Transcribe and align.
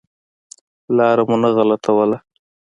لار 0.95 1.17
مو 1.29 1.35
نه 1.41 1.49
غلطوله. 1.55 2.17